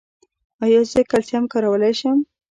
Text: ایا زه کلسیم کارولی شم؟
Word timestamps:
ایا 0.63 0.81
زه 0.91 0.99
کلسیم 1.11 1.43
کارولی 1.51 1.93
شم؟ 1.99 2.17